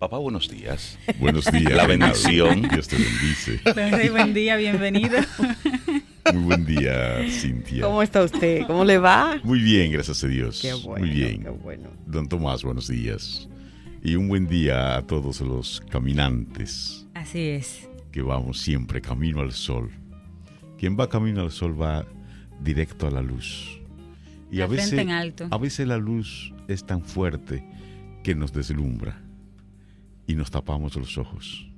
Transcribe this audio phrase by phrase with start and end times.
[0.00, 0.98] Papá, buenos días.
[1.18, 1.72] Buenos días.
[1.74, 2.62] La bendición.
[2.62, 4.08] Dios te bendice.
[4.10, 5.18] buen día, bienvenido.
[6.32, 7.82] Muy buen día, Cintia.
[7.82, 8.66] ¿Cómo está usted?
[8.66, 9.38] ¿Cómo le va?
[9.44, 10.60] Muy bien, gracias a Dios.
[10.62, 11.04] Qué bueno.
[11.06, 11.42] Muy bien.
[11.42, 11.90] Qué bueno.
[12.06, 13.46] Don Tomás, buenos días.
[14.02, 17.86] Y un buen día a todos los caminantes Así es.
[18.10, 19.90] que vamos siempre camino al sol.
[20.78, 22.06] Quien va camino al sol va
[22.62, 23.78] directo a la luz.
[24.50, 25.46] Y La a veces, frente en alto.
[25.50, 27.62] a veces la luz es tan fuerte
[28.22, 29.20] que nos deslumbra
[30.30, 31.68] y nos tapamos los ojos.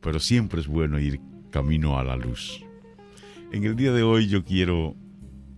[0.00, 2.60] Pero siempre es bueno ir camino a la luz.
[3.52, 4.96] En el día de hoy yo quiero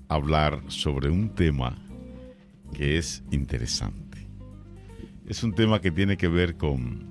[0.08, 1.78] hablar sobre un tema
[2.74, 4.28] que es interesante.
[5.26, 7.06] Es un tema que tiene que ver con,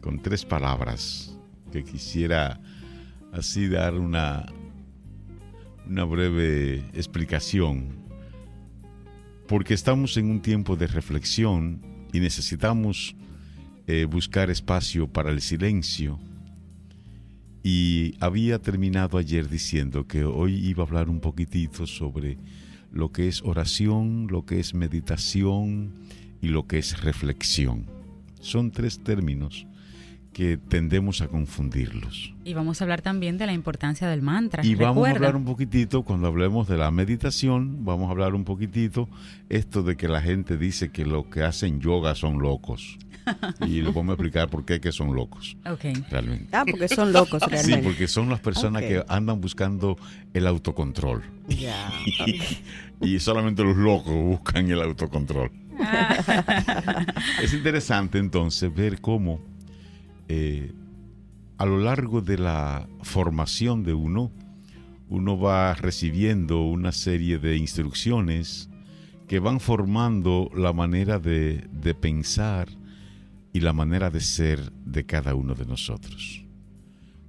[0.00, 1.36] con tres palabras
[1.72, 2.60] que quisiera
[3.32, 4.46] así dar una,
[5.84, 8.01] una breve explicación.
[9.46, 13.16] Porque estamos en un tiempo de reflexión y necesitamos
[13.86, 16.18] eh, buscar espacio para el silencio.
[17.62, 22.38] Y había terminado ayer diciendo que hoy iba a hablar un poquitito sobre
[22.90, 25.92] lo que es oración, lo que es meditación
[26.40, 27.86] y lo que es reflexión.
[28.40, 29.66] Son tres términos
[30.32, 32.34] que tendemos a confundirlos.
[32.44, 34.64] Y vamos a hablar también de la importancia del mantra.
[34.64, 38.44] Y vamos a hablar un poquitito, cuando hablemos de la meditación, vamos a hablar un
[38.44, 39.08] poquitito
[39.48, 42.98] esto de que la gente dice que los que hacen yoga son locos.
[43.60, 45.84] Y les vamos a explicar por qué que son locos, Ok.
[46.10, 46.48] realmente.
[46.56, 47.82] Ah, porque son locos Sí, realmente.
[47.88, 49.96] porque son las personas que andan buscando
[50.34, 51.22] el autocontrol.
[53.00, 55.50] Y solamente los locos buscan el autocontrol.
[57.42, 59.40] es interesante entonces ver cómo
[60.34, 60.72] eh,
[61.58, 64.32] a lo largo de la formación de uno,
[65.10, 68.70] uno va recibiendo una serie de instrucciones
[69.28, 72.68] que van formando la manera de, de pensar
[73.52, 76.46] y la manera de ser de cada uno de nosotros.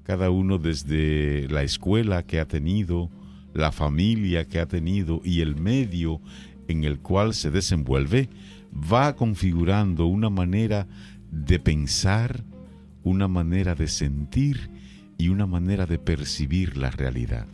[0.04, 3.10] Cada uno desde la escuela que ha tenido,
[3.54, 6.22] la familia que ha tenido y el medio
[6.70, 8.30] en el cual se desenvuelve,
[8.74, 10.88] va configurando una manera
[11.34, 12.46] de pensar,
[13.04, 14.70] una manera de sentir
[15.18, 17.48] y una manera de percibir la realidad.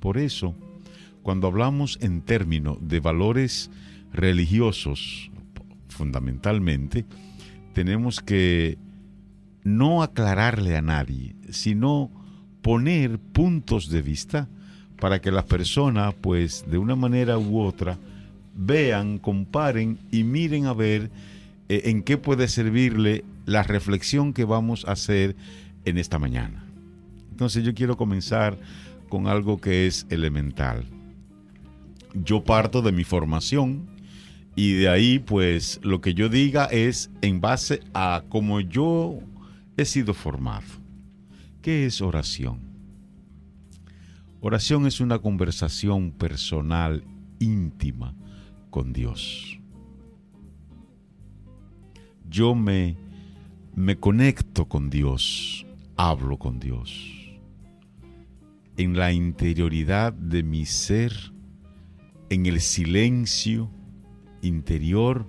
[0.00, 0.54] Por eso,
[1.22, 3.70] cuando hablamos en términos de valores
[4.12, 5.30] religiosos,
[5.88, 7.04] fundamentalmente,
[7.72, 8.78] tenemos que
[9.62, 12.10] no aclararle a nadie, sino
[12.62, 14.48] poner puntos de vista
[15.00, 17.98] para que las personas, pues, de una manera u otra,
[18.54, 21.10] vean, comparen y miren a ver
[21.68, 25.36] eh, en qué puede servirle la reflexión que vamos a hacer
[25.84, 26.64] en esta mañana.
[27.30, 28.58] Entonces yo quiero comenzar
[29.08, 30.84] con algo que es elemental.
[32.14, 33.86] Yo parto de mi formación
[34.56, 39.18] y de ahí pues lo que yo diga es en base a cómo yo
[39.76, 40.64] he sido formado.
[41.60, 42.60] ¿Qué es oración?
[44.40, 47.02] Oración es una conversación personal,
[47.38, 48.14] íntima
[48.70, 49.58] con Dios.
[52.28, 52.96] Yo me,
[53.76, 57.40] me conecto con Dios, hablo con Dios.
[58.76, 61.12] En la interioridad de mi ser,
[62.30, 63.70] en el silencio
[64.42, 65.26] interior,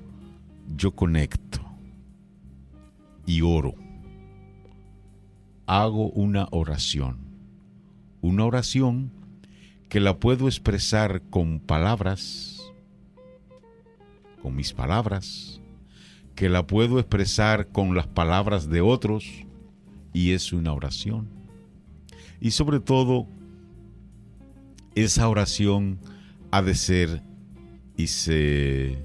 [0.75, 1.61] yo conecto
[3.25, 3.73] y oro.
[5.66, 7.17] Hago una oración.
[8.22, 9.12] Una oración
[9.89, 12.62] que la puedo expresar con palabras,
[14.41, 15.62] con mis palabras,
[16.35, 19.25] que la puedo expresar con las palabras de otros,
[20.13, 21.28] y es una oración.
[22.40, 23.28] Y sobre todo,
[24.95, 26.00] esa oración
[26.51, 27.22] ha de ser
[27.97, 28.97] y se,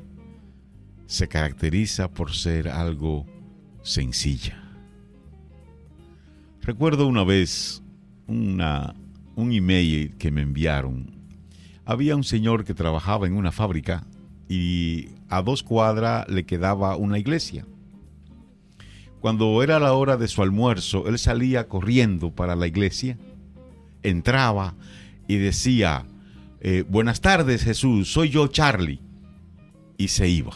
[1.07, 3.27] se caracteriza por ser algo
[3.83, 4.63] sencilla.
[6.63, 7.83] Recuerdo una vez
[8.27, 8.95] una,
[9.35, 11.11] un email que me enviaron.
[11.85, 14.07] Había un señor que trabajaba en una fábrica
[14.51, 17.65] y a dos cuadras le quedaba una iglesia.
[19.21, 23.17] Cuando era la hora de su almuerzo, él salía corriendo para la iglesia,
[24.03, 24.75] entraba
[25.29, 26.05] y decía,
[26.61, 29.01] eh, buenas tardes Jesús, soy yo Charlie.
[29.97, 30.55] Y se iba,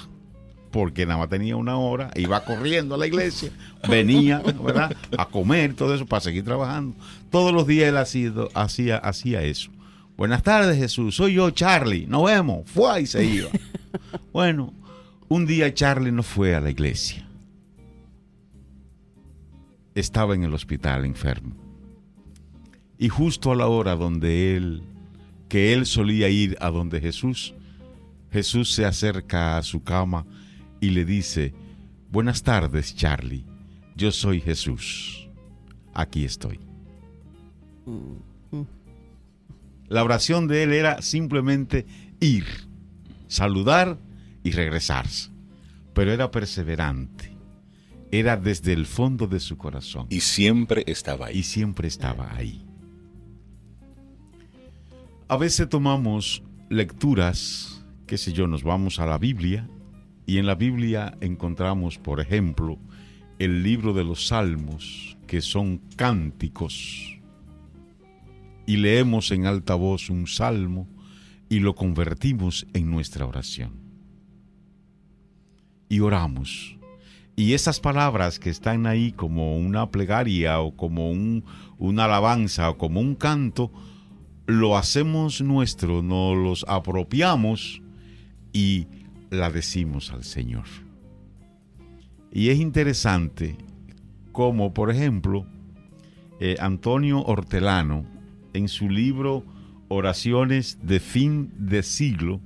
[0.73, 3.53] porque nada más tenía una hora, iba corriendo a la iglesia,
[3.89, 4.97] venía, ¿verdad?
[5.17, 6.97] A comer, todo eso, para seguir trabajando.
[7.31, 9.71] Todos los días él hacía, hacía, hacía eso.
[10.17, 13.51] Buenas tardes Jesús, soy yo Charlie, nos vemos, fue y se iba.
[14.35, 14.75] Bueno,
[15.29, 17.25] un día Charlie no fue a la iglesia.
[19.95, 21.55] Estaba en el hospital enfermo.
[22.99, 24.83] Y justo a la hora donde él,
[25.49, 27.55] que él solía ir a donde Jesús,
[28.33, 30.27] Jesús se acerca a su cama
[30.81, 31.55] y le dice,
[32.11, 33.45] buenas tardes Charlie,
[33.95, 35.29] yo soy Jesús,
[35.93, 36.59] aquí estoy.
[39.87, 41.87] La oración de él era simplemente
[42.19, 42.47] ir,
[43.29, 43.97] saludar
[44.45, 45.31] y regresarse,
[45.93, 47.37] pero era perseverante,
[48.13, 51.43] era desde el fondo de su corazón Y siempre estaba y ahí.
[51.43, 52.65] siempre estaba ahí.
[55.27, 59.69] A veces tomamos lecturas, qué sé yo, nos vamos a la Biblia
[60.27, 62.79] y en la Biblia encontramos, por ejemplo,
[63.39, 67.19] el libro de los Salmos, que son cánticos,
[68.67, 70.89] y leemos en alta voz un salmo
[71.49, 73.84] y lo convertimos en nuestra oración.
[75.89, 76.77] Y oramos.
[77.37, 81.45] Y esas palabras que están ahí como una plegaria o como un-
[81.79, 83.73] una alabanza o como un canto,
[84.47, 87.83] lo hacemos nuestro, nos los apropiamos
[88.53, 88.87] y
[89.31, 90.65] la decimos al Señor.
[92.33, 93.57] Y es interesante
[94.33, 95.47] como, por ejemplo,
[96.41, 98.05] eh, Antonio Hortelano,
[98.53, 99.45] en su libro
[99.89, 102.41] Oraciones de fin de siglo,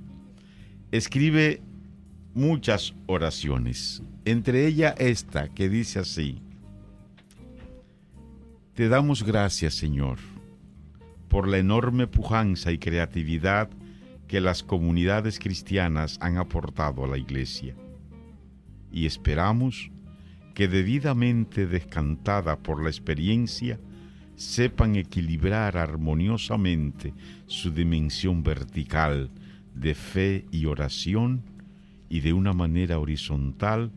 [0.93, 1.63] escribe
[2.35, 6.41] muchas oraciones, entre ellas esta que dice así,
[8.75, 10.19] Te damos gracias, Señor,
[11.29, 13.71] por la enorme pujanza y creatividad
[14.27, 17.75] que las comunidades cristianas han aportado a la Iglesia.
[18.93, 19.91] Y esperamos
[20.55, 23.79] que debidamente descantada por la experiencia,
[24.35, 27.15] sepan equilibrar armoniosamente
[27.47, 29.31] su dimensión vertical
[29.75, 31.45] de fe y oración
[32.09, 33.93] y de una manera horizontal,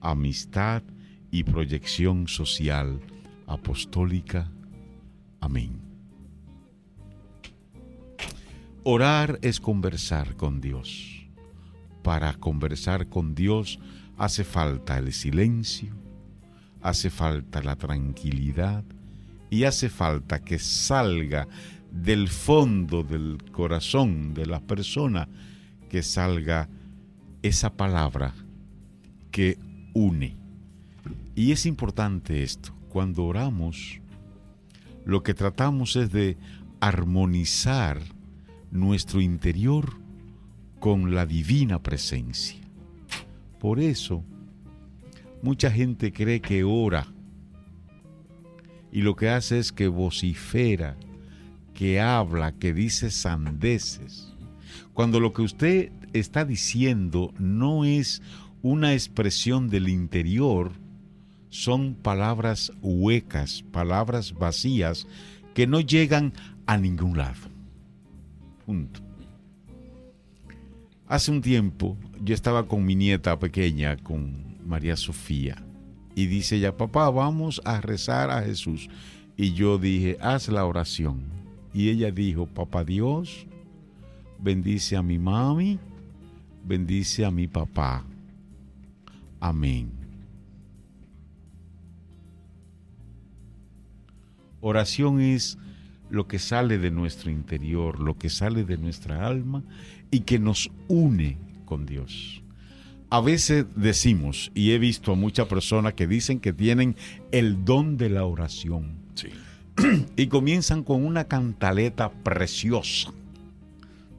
[0.00, 0.82] amistad
[1.30, 3.00] y proyección social
[3.46, 4.50] apostólica.
[5.40, 5.80] Amén.
[8.84, 11.26] Orar es conversar con Dios.
[12.02, 13.78] Para conversar con Dios
[14.18, 15.94] hace falta el silencio,
[16.80, 18.84] hace falta la tranquilidad
[19.50, 21.46] y hace falta que salga
[21.92, 25.28] del fondo del corazón de la persona,
[25.88, 26.68] que salga
[27.42, 28.34] esa palabra
[29.30, 29.58] que
[29.94, 30.36] une.
[31.34, 34.00] Y es importante esto, cuando oramos,
[35.04, 36.36] lo que tratamos es de
[36.80, 38.00] armonizar
[38.70, 39.96] nuestro interior
[40.78, 42.60] con la divina presencia.
[43.58, 44.24] Por eso,
[45.42, 47.06] mucha gente cree que ora
[48.92, 50.96] y lo que hace es que vocifera,
[51.72, 54.34] que habla, que dice sandeces.
[54.92, 58.22] Cuando lo que usted está diciendo no es
[58.62, 60.72] una expresión del interior,
[61.48, 65.06] son palabras huecas, palabras vacías
[65.54, 66.32] que no llegan
[66.66, 67.50] a ningún lado.
[71.06, 75.62] Hace un tiempo yo estaba con mi nieta pequeña, con María Sofía,
[76.14, 78.88] y dice ella, papá, vamos a rezar a Jesús.
[79.36, 81.24] Y yo dije, haz la oración.
[81.74, 83.46] Y ella dijo, papá Dios,
[84.38, 85.78] bendice a mi mami,
[86.64, 88.04] bendice a mi papá.
[89.40, 89.90] Amén.
[94.60, 95.58] Oración es
[96.10, 99.64] lo que sale de nuestro interior, lo que sale de nuestra alma
[100.10, 102.42] y que nos une con Dios.
[103.10, 106.96] A veces decimos, y he visto a muchas personas que dicen que tienen
[107.30, 109.28] el don de la oración Sí.
[110.16, 113.12] y comienzan con una cantaleta preciosa.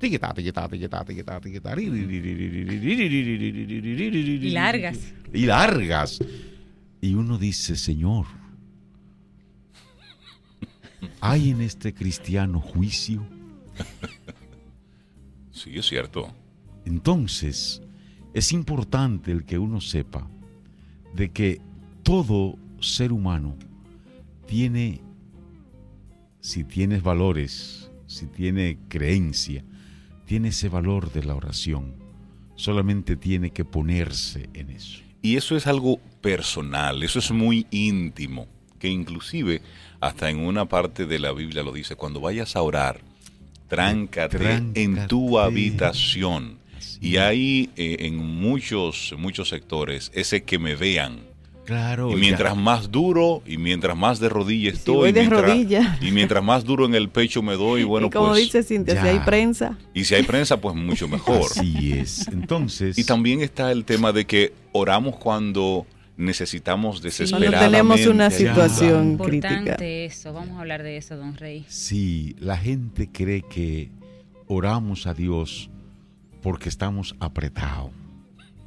[0.04, 1.88] Tiquitá, tiquitá, tiquitá, tiquitá, tiquitá, Y
[4.50, 5.14] largas.
[5.32, 6.20] Y largas.
[7.00, 8.26] Y uno dice, Señor,
[11.22, 13.26] ¿hay en este cristiano juicio?
[15.52, 16.36] Sí, es cierto.
[16.84, 17.82] Entonces,
[18.34, 20.30] es importante el que uno sepa
[21.16, 21.62] de que
[22.04, 23.56] todo ser humano
[24.48, 25.00] tiene,
[26.42, 29.64] si tienes valores, si tiene creencia,
[30.34, 31.94] tiene ese valor de la oración.
[32.56, 35.00] Solamente tiene que ponerse en eso.
[35.22, 38.48] Y eso es algo personal, eso es muy íntimo,
[38.80, 39.62] que inclusive
[40.00, 43.02] hasta en una parte de la Biblia lo dice, cuando vayas a orar,
[43.68, 46.58] tráncate, en tu habitación.
[46.76, 51.20] Así Y hay eh, en muchos, muchos sectores ese que me vean.
[51.66, 52.10] Claro.
[52.10, 55.42] Y ya- mientras más duro y mientras más de rodillas Si estoy, voy de mientras-
[55.44, 56.02] rodillas.
[56.02, 58.96] y mientras más duro en el pecho me doy, bueno, y como pues, dice Cintia,
[59.00, 59.12] si ya.
[59.12, 61.42] hay prensa, y si hay prensa, pues mucho mejor.
[61.50, 62.28] Así es.
[62.28, 62.98] Entonces.
[62.98, 65.86] Y también está el tema de que oramos cuando
[66.18, 67.66] necesitamos cuando desesperadamente.
[67.66, 69.86] tenemos una situación Importante crítica.
[69.86, 70.32] eso.
[70.34, 71.66] Vamos a hablar de eso, don Rey.
[71.68, 73.90] Sí, la gente cree que
[74.48, 75.70] oramos a Dios
[76.42, 77.90] porque estamos apretados.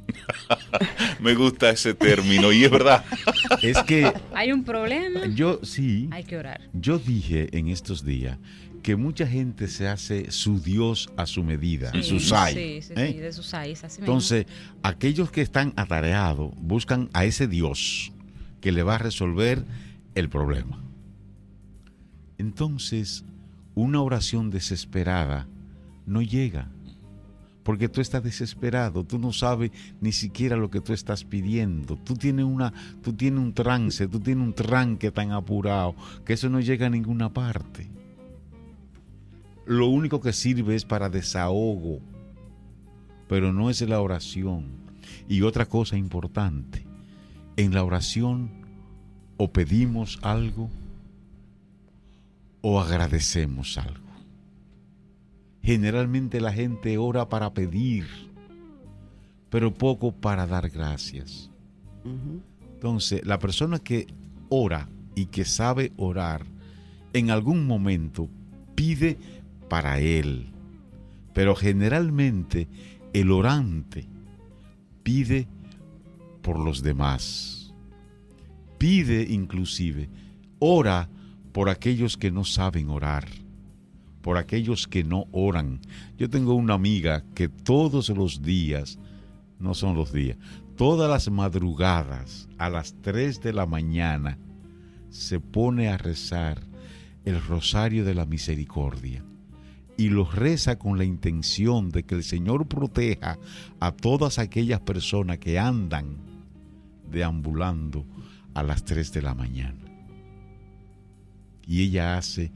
[1.19, 3.03] Me gusta ese término y es verdad.
[3.61, 5.25] Es que Hay un problema.
[5.27, 6.61] yo sí, Hay que orar.
[6.73, 8.37] yo dije en estos días
[8.83, 12.53] que mucha gente se hace su Dios a su medida, Sí, su sai.
[12.53, 13.11] Sí, sí, ¿eh?
[13.13, 14.13] sí, de sus sais, así mismo.
[14.13, 14.45] Entonces,
[14.83, 18.11] aquellos que están atareados buscan a ese Dios
[18.61, 19.65] que le va a resolver
[20.15, 20.81] el problema.
[22.37, 23.25] Entonces,
[23.75, 25.47] una oración desesperada
[26.05, 26.69] no llega.
[27.67, 29.71] Porque tú estás desesperado, tú no sabes
[30.01, 31.97] ni siquiera lo que tú estás pidiendo.
[31.97, 35.93] Tú tienes, una, tú tienes un trance, tú tienes un tranque tan apurado
[36.25, 37.87] que eso no llega a ninguna parte.
[39.65, 41.99] Lo único que sirve es para desahogo
[43.27, 44.65] pero no es la oración.
[45.27, 46.85] Y otra cosa importante,
[47.57, 48.49] en la oración
[49.37, 50.69] o pedimos algo
[52.61, 54.06] o agradecemos algo.
[55.67, 58.05] Generalmente la gente ora para pedir,
[59.49, 61.51] pero poco para dar gracias.
[62.73, 64.07] Entonces, la persona que
[64.47, 66.45] ora y que sabe orar,
[67.11, 68.29] en algún momento
[68.75, 69.17] pide
[69.67, 70.53] para él.
[71.33, 72.69] Pero generalmente
[73.11, 74.07] el orante
[75.03, 75.49] pide
[76.41, 77.73] por los demás.
[78.77, 80.07] Pide inclusive,
[80.59, 81.09] ora
[81.51, 83.27] por aquellos que no saben orar,
[84.27, 85.79] por aquellos que no oran.
[86.17, 88.99] Yo tengo una amiga que todos los días,
[89.57, 90.37] no son los días,
[90.75, 94.37] todas las madrugadas a las 3 de la mañana
[95.11, 96.59] se pone a rezar
[97.23, 99.23] el rosario de la misericordia
[99.95, 103.39] y lo reza con la intención de que el Señor proteja
[103.79, 106.17] a todas aquellas personas que andan
[107.09, 108.05] deambulando
[108.53, 109.79] a las 3 de la mañana.
[111.65, 112.51] Y ella hace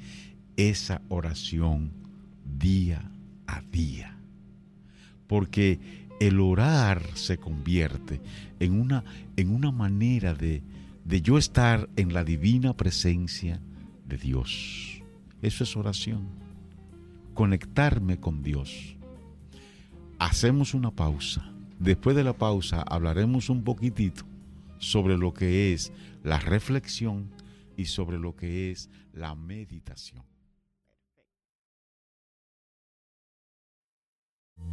[0.69, 1.91] esa oración
[2.57, 3.11] día
[3.47, 4.17] a día.
[5.27, 5.79] Porque
[6.19, 8.21] el orar se convierte
[8.59, 9.03] en una,
[9.37, 10.61] en una manera de,
[11.05, 13.59] de yo estar en la divina presencia
[14.05, 15.01] de Dios.
[15.41, 16.27] Eso es oración
[17.33, 18.95] conectarme con Dios.
[20.19, 21.51] Hacemos una pausa.
[21.79, 24.23] Después de la pausa hablaremos un poquitito
[24.77, 25.91] sobre lo que es
[26.23, 27.31] la reflexión
[27.77, 30.30] y sobre lo que es la meditación.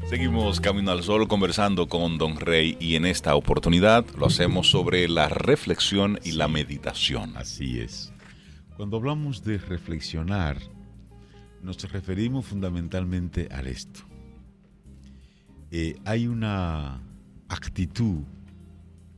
[0.08, 5.06] Seguimos Camino al Sol conversando con Don Rey y en esta oportunidad lo hacemos sobre
[5.06, 7.36] la reflexión y la meditación.
[7.36, 8.12] Así es.
[8.76, 10.56] Cuando hablamos de reflexionar,
[11.62, 14.00] nos referimos fundamentalmente a esto.
[15.70, 17.02] Eh, hay una
[17.48, 18.22] actitud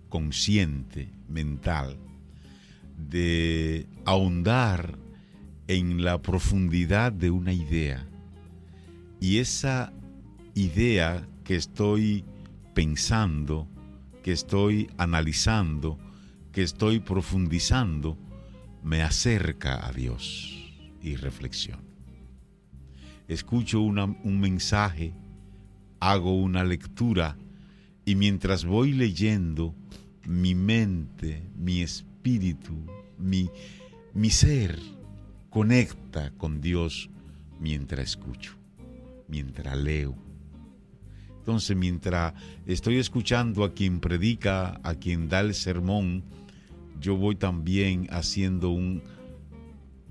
[0.09, 1.97] consciente, mental,
[2.97, 4.99] de ahondar
[5.69, 8.07] en la profundidad de una idea.
[9.21, 9.93] Y esa
[10.55, 12.25] idea que estoy
[12.75, 13.69] pensando,
[14.23, 15.99] que estoy analizando,
[16.53, 18.19] que estoy profundizando,
[18.83, 20.57] me acerca a Dios
[21.03, 21.81] y reflexión.
[23.29, 25.13] Escucho un mensaje,
[26.01, 27.37] hago una lectura
[28.05, 29.75] y mientras voy leyendo,
[30.27, 32.75] mi mente, mi espíritu,
[33.19, 33.51] mi,
[34.15, 34.79] mi ser
[35.51, 37.11] conecta con Dios
[37.61, 38.57] mientras escucho,
[39.29, 40.30] mientras leo.
[41.41, 42.35] Entonces, mientras
[42.67, 46.23] estoy escuchando a quien predica, a quien da el sermón,
[47.01, 49.03] yo voy también haciendo un,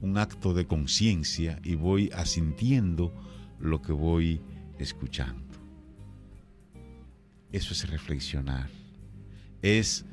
[0.01, 3.13] un acto de conciencia y voy asintiendo
[3.59, 4.41] lo que voy
[4.79, 5.43] escuchando.
[7.51, 8.69] Eso es reflexionar.
[9.62, 10.05] Es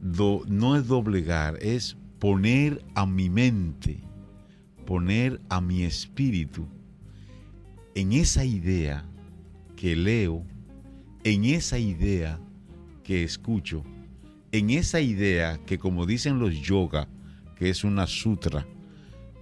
[0.00, 4.00] no es doblegar, es poner a mi mente,
[4.86, 6.66] poner a mi espíritu
[7.94, 9.04] en esa idea
[9.78, 10.44] que leo,
[11.22, 12.40] en esa idea
[13.04, 13.84] que escucho,
[14.50, 17.06] en esa idea que como dicen los yoga,
[17.54, 18.66] que es una sutra,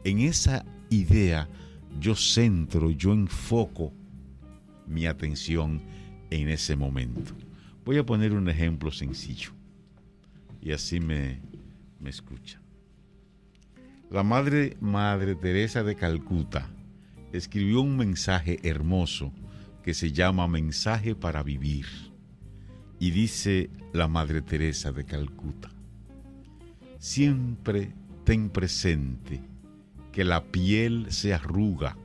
[0.05, 1.49] en esa idea
[1.99, 3.95] yo centro, yo enfoco
[4.87, 5.81] mi atención
[6.29, 7.35] en ese momento.
[7.87, 9.53] Voy a poner un ejemplo sencillo
[10.61, 11.41] y así me,
[11.99, 12.61] me escucha.
[14.11, 16.69] La madre, madre Teresa de Calcuta
[17.33, 19.33] escribió un mensaje hermoso
[19.87, 21.87] que se llama Mensaje para Vivir.
[22.99, 25.71] Y dice la Madre Teresa de Calcuta,
[26.99, 29.41] siempre ten presente
[30.11, 31.97] que la piel se arruga,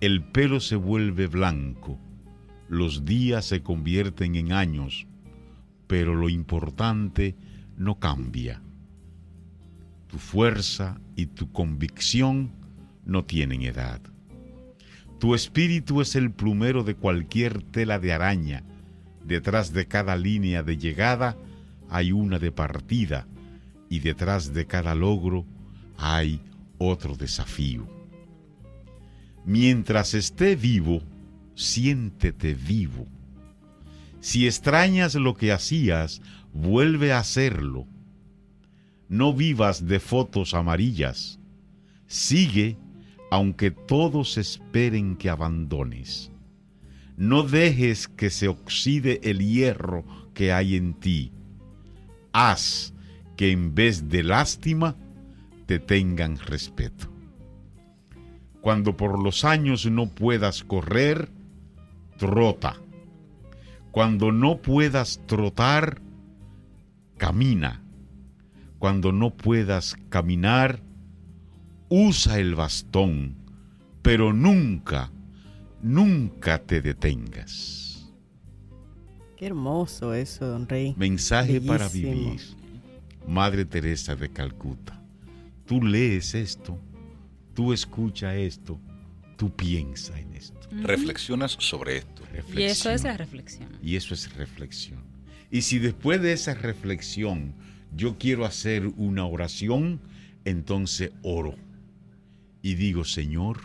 [0.00, 1.98] el pelo se vuelve blanco,
[2.68, 5.08] los días se convierten en años,
[5.88, 7.34] pero lo importante
[7.76, 8.62] no cambia.
[10.06, 12.52] Tu fuerza y tu convicción
[13.04, 14.00] no tienen edad.
[15.18, 18.64] Tu espíritu es el plumero de cualquier tela de araña,
[19.26, 21.36] Detrás de cada línea de llegada
[21.90, 23.26] hay una de partida
[23.90, 25.44] y detrás de cada logro
[25.98, 26.40] hay
[26.78, 27.88] otro desafío.
[29.44, 31.02] Mientras esté vivo,
[31.56, 33.08] siéntete vivo.
[34.20, 37.88] Si extrañas lo que hacías, vuelve a hacerlo.
[39.08, 41.40] No vivas de fotos amarillas.
[42.06, 42.76] Sigue
[43.30, 46.30] aunque todos esperen que abandones.
[47.16, 50.04] No dejes que se oxide el hierro
[50.34, 51.32] que hay en ti.
[52.32, 52.92] Haz
[53.36, 54.96] que en vez de lástima
[55.66, 57.10] te tengan respeto.
[58.60, 61.30] Cuando por los años no puedas correr,
[62.18, 62.76] trota.
[63.92, 66.02] Cuando no puedas trotar,
[67.16, 67.82] camina.
[68.78, 70.82] Cuando no puedas caminar,
[71.88, 73.36] usa el bastón,
[74.02, 75.10] pero nunca,
[75.82, 78.12] nunca te detengas.
[79.36, 80.94] Qué hermoso eso, don Rey.
[80.96, 82.40] Mensaje para vivir.
[83.26, 85.02] Madre Teresa de Calcuta.
[85.66, 86.78] Tú lees esto,
[87.52, 88.80] tú escuchas esto,
[89.36, 90.56] tú piensas en esto.
[90.70, 92.22] Reflexionas sobre esto.
[92.54, 93.68] Y eso es la reflexión.
[93.82, 95.00] Y eso es reflexión.
[95.50, 97.54] Y si después de esa reflexión
[97.94, 100.00] yo quiero hacer una oración,
[100.44, 101.54] entonces oro.
[102.66, 103.60] Y digo, Señor,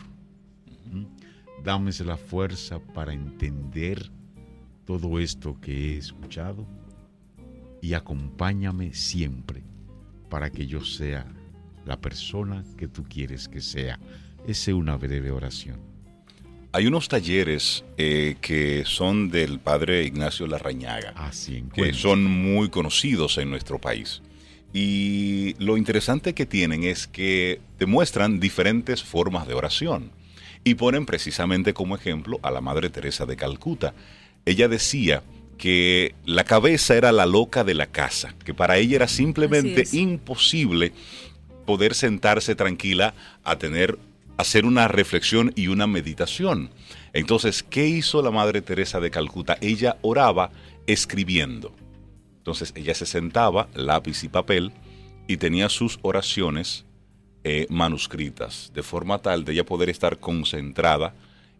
[1.63, 4.11] dame la fuerza para entender
[4.85, 6.67] todo esto que he escuchado
[7.81, 9.63] y acompáñame siempre
[10.29, 11.25] para que yo sea
[11.83, 13.99] la persona que tú quieres que sea.
[14.45, 15.79] Esa es una breve oración.
[16.71, 21.13] Hay unos talleres eh, que son del padre Ignacio Larrañaga.
[21.15, 24.21] Así que son muy conocidos en nuestro país.
[24.73, 30.11] Y lo interesante que tienen es que te muestran diferentes formas de oración
[30.63, 33.93] y ponen precisamente como ejemplo a la Madre Teresa de Calcuta.
[34.45, 35.23] Ella decía
[35.57, 40.93] que la cabeza era la loca de la casa, que para ella era simplemente imposible
[41.65, 43.99] poder sentarse tranquila a tener
[44.37, 46.71] hacer una reflexión y una meditación.
[47.13, 49.57] Entonces, ¿qué hizo la Madre Teresa de Calcuta?
[49.61, 50.51] Ella oraba
[50.87, 51.71] escribiendo.
[52.41, 54.71] Entonces ella se sentaba, lápiz y papel,
[55.27, 56.85] y tenía sus oraciones
[57.43, 61.13] eh, manuscritas, de forma tal de ella poder estar concentrada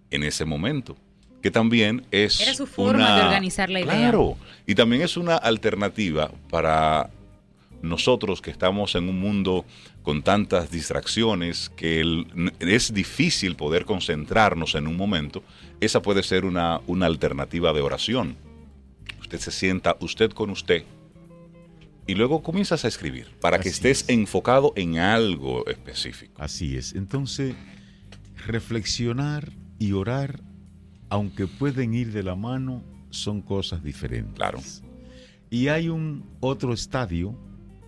[0.10, 0.98] en ese momento.
[1.42, 2.40] Que también es.
[2.42, 3.92] Era su forma una- de organizar la idea.
[3.96, 4.38] Claro.
[4.68, 7.10] Y también es una alternativa para
[7.82, 9.66] nosotros que estamos en un mundo
[10.04, 15.44] con tantas distracciones que el- es difícil poder concentrarnos en un momento.
[15.80, 18.36] Esa puede ser una, una alternativa de oración
[19.32, 20.84] usted se sienta usted con usted
[22.06, 24.10] y luego comienzas a escribir para que estés es.
[24.10, 26.34] enfocado en algo específico.
[26.38, 26.94] Así es.
[26.96, 27.56] Entonces,
[28.46, 30.42] reflexionar y orar,
[31.08, 34.36] aunque pueden ir de la mano, son cosas diferentes.
[34.36, 34.60] Claro.
[35.50, 37.34] Y hay un otro estadio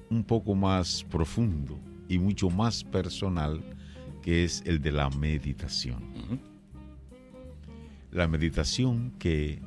[0.10, 1.78] un poco más profundo
[2.08, 3.62] y mucho más personal,
[4.22, 6.40] que es el de la meditación.
[8.12, 9.60] La meditación que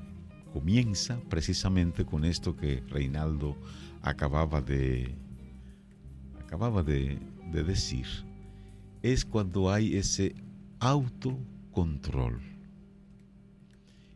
[0.56, 3.58] comienza precisamente con esto que Reinaldo
[4.00, 5.14] acababa de
[6.40, 7.18] acababa de,
[7.52, 8.06] de decir.
[9.02, 10.34] Es cuando hay ese
[10.80, 12.40] autocontrol.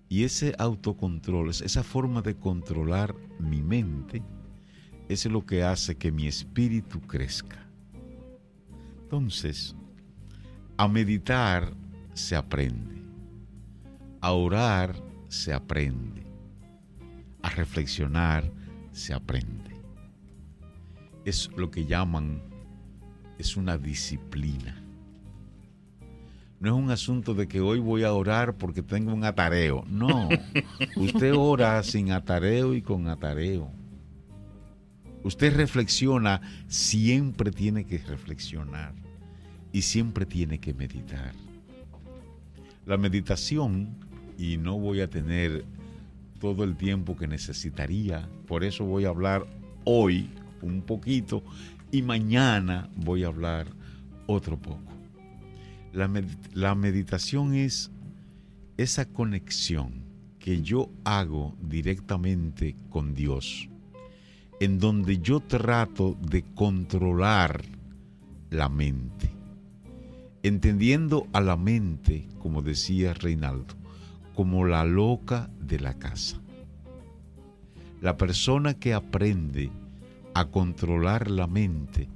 [0.09, 4.23] Y ese autocontrol, es- esa forma de controlar mi mente,
[5.11, 7.69] es lo que hace que mi espíritu crezca.
[9.03, 9.77] Entonces,
[10.79, 11.75] a meditar
[12.15, 13.03] se aprende.
[14.23, 14.95] A orar
[15.29, 16.30] se aprende.
[17.43, 18.51] A reflexionar
[18.93, 19.71] se aprende.
[21.25, 22.43] Es lo que llaman,
[23.39, 24.83] es una disciplina.
[26.61, 29.85] No es un asunto de que hoy voy a orar porque tengo un atareo.
[29.89, 30.29] No,
[30.97, 33.71] usted ora sin atareo y con atareo.
[35.23, 38.95] Usted reflexiona, siempre tiene que reflexionar
[39.73, 41.33] y siempre tiene que meditar.
[42.87, 43.97] La meditación,
[44.39, 45.65] y no voy a tener
[46.41, 49.47] todo el tiempo que necesitaría, por eso voy a hablar
[49.85, 50.29] hoy
[50.63, 51.45] un poquito
[51.93, 53.67] y mañana voy a hablar
[54.27, 54.93] otro poco.
[55.93, 56.11] La,
[56.55, 57.91] la meditación es
[58.77, 60.05] esa conexión
[60.39, 63.69] que yo hago directamente con Dios,
[64.61, 67.63] en donde yo trato de controlar
[68.49, 69.31] la mente,
[70.43, 73.80] entendiendo a la mente, como decía Reinaldo,
[74.41, 76.41] como la loca de la casa.
[78.01, 79.71] La persona que aprende
[80.33, 82.09] a controlar la mente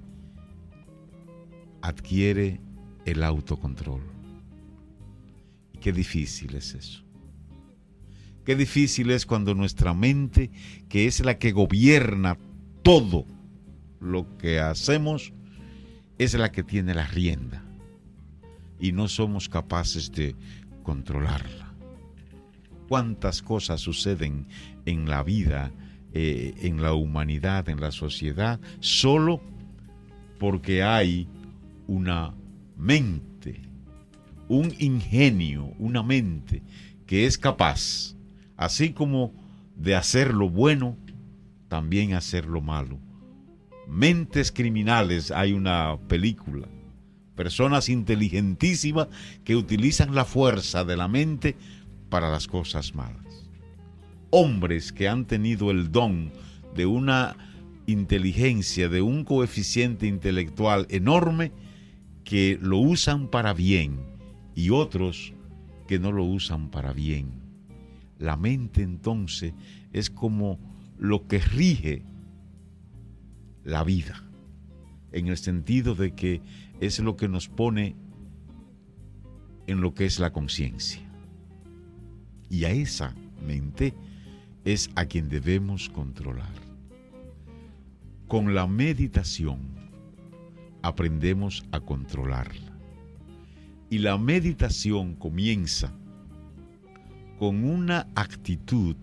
[1.82, 2.62] adquiere
[3.04, 4.00] el autocontrol.
[5.74, 7.04] Y qué difícil es eso.
[8.46, 10.50] Qué difícil es cuando nuestra mente,
[10.88, 12.38] que es la que gobierna
[12.82, 13.26] todo
[14.00, 15.34] lo que hacemos,
[16.16, 17.62] es la que tiene la rienda.
[18.80, 20.34] Y no somos capaces de
[20.82, 21.63] controlarla.
[22.88, 24.46] Cuántas cosas suceden
[24.84, 25.72] en la vida,
[26.12, 29.40] eh, en la humanidad, en la sociedad, solo
[30.38, 31.26] porque hay
[31.86, 32.34] una
[32.76, 33.62] mente,
[34.48, 36.62] un ingenio, una mente
[37.06, 38.14] que es capaz,
[38.56, 39.32] así como
[39.76, 40.96] de hacer lo bueno,
[41.68, 42.98] también hacer lo malo.
[43.88, 46.68] Mentes criminales, hay una película,
[47.34, 49.08] personas inteligentísimas
[49.44, 51.56] que utilizan la fuerza de la mente
[52.14, 53.50] para las cosas malas.
[54.30, 56.30] Hombres que han tenido el don
[56.76, 57.36] de una
[57.86, 61.50] inteligencia, de un coeficiente intelectual enorme,
[62.22, 63.98] que lo usan para bien
[64.54, 65.34] y otros
[65.88, 67.32] que no lo usan para bien.
[68.20, 69.52] La mente entonces
[69.92, 70.60] es como
[70.96, 72.04] lo que rige
[73.64, 74.22] la vida,
[75.10, 76.42] en el sentido de que
[76.78, 77.96] es lo que nos pone
[79.66, 81.04] en lo que es la conciencia.
[82.54, 83.12] Y a esa
[83.44, 83.94] mente
[84.64, 86.54] es a quien debemos controlar.
[88.28, 89.58] Con la meditación
[90.80, 92.78] aprendemos a controlarla.
[93.90, 95.92] Y la meditación comienza
[97.40, 98.94] con una actitud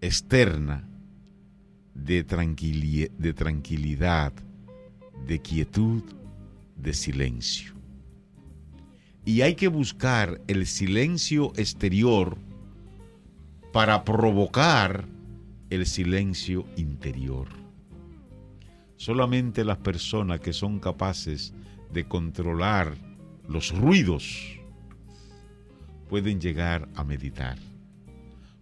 [0.00, 0.82] externa
[1.94, 4.32] de, de tranquilidad,
[5.28, 6.02] de quietud,
[6.74, 7.77] de silencio.
[9.28, 12.38] Y hay que buscar el silencio exterior
[13.74, 15.04] para provocar
[15.68, 17.46] el silencio interior.
[18.96, 21.52] Solamente las personas que son capaces
[21.92, 22.96] de controlar
[23.46, 24.58] los ruidos
[26.08, 27.58] pueden llegar a meditar.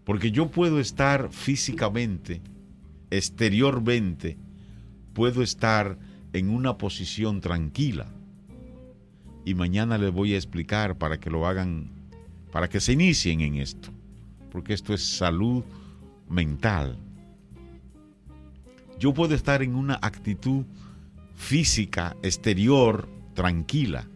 [0.02, 2.42] Porque yo puedo estar físicamente,
[3.10, 4.36] exteriormente,
[5.12, 5.96] puedo estar
[6.32, 8.08] en una posición tranquila.
[9.46, 11.88] Y mañana les voy a explicar para que lo hagan,
[12.50, 13.90] para que se inicien en esto.
[14.50, 15.62] Porque esto es salud
[16.28, 16.98] mental.
[18.98, 20.64] Yo puedo estar en una actitud
[21.36, 24.08] física, exterior, tranquila,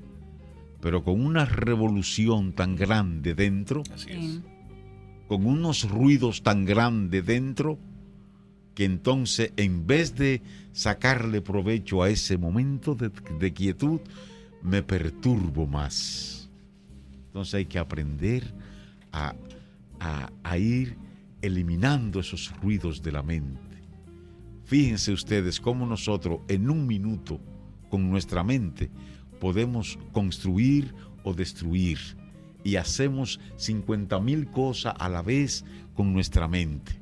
[0.80, 3.84] pero con una revolución tan grande dentro,
[5.28, 7.78] con unos ruidos tan grandes dentro,
[8.74, 14.00] que entonces en vez de sacarle provecho a ese momento de, de quietud,
[14.62, 16.48] me perturbo más.
[17.26, 18.52] Entonces hay que aprender
[19.12, 19.34] a,
[20.42, 20.96] a, ir
[21.42, 23.60] eliminando esos ruidos de la mente.
[24.64, 27.40] Fíjense ustedes cómo nosotros en un minuto
[27.88, 28.90] con nuestra mente
[29.40, 30.94] podemos construir
[31.24, 31.98] o destruir
[32.62, 36.92] y hacemos 50 mil cosas a la vez con nuestra mente.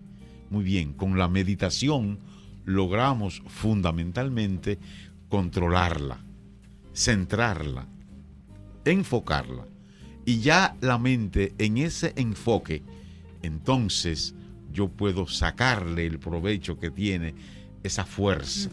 [0.51, 2.19] Muy bien, con la meditación
[2.65, 4.79] logramos fundamentalmente
[5.29, 6.25] controlarla,
[6.99, 7.87] centrarla,
[8.85, 9.65] enfocarla.
[10.25, 12.83] Y ya la mente en ese enfoque,
[13.43, 14.35] entonces
[14.73, 17.35] yo puedo sacarle el provecho que tiene
[17.83, 18.69] esa fuerza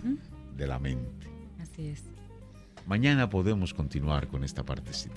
[0.57, 1.27] de la mente.
[1.61, 2.03] Así es.
[2.87, 5.15] Mañana podemos continuar con esta partecita.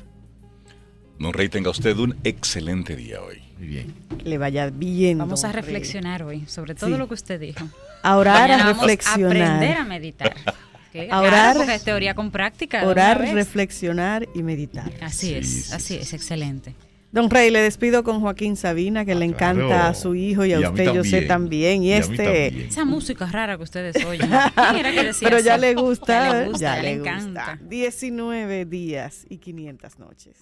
[1.19, 3.43] Don Rey, tenga usted un excelente día hoy.
[3.59, 3.93] Muy bien.
[4.19, 5.19] Que le vaya bien.
[5.19, 5.63] Vamos a Rey.
[5.63, 6.97] reflexionar hoy sobre todo Sí.
[6.97, 7.67] lo que usted dijo.
[8.05, 9.37] A orar, Mañana a vamos reflexionar.
[9.57, 10.35] aprender a meditar.
[10.89, 11.27] A claro,
[11.61, 12.85] orar, es teoría con práctica.
[12.87, 14.91] Orar, reflexionar y meditar.
[15.03, 16.75] Así Sí, es, sí, así sí, es, excelente.
[17.11, 19.89] Don Rey, le despido con Joaquín Sabina, que le Ah, encanta claro.
[19.89, 21.83] a su hijo y a Y a mí usted, yo sé también.
[21.83, 22.17] Y, este,
[22.51, 22.69] también.
[22.69, 24.29] Esa música rara que ustedes oyen.
[24.29, 26.99] ¿Quién era que decía pero ya le gusta, Ya le gusta, ya ya le le
[26.99, 27.17] gusta.
[27.19, 27.59] encanta.
[27.63, 30.37] 19 días y 500 noches.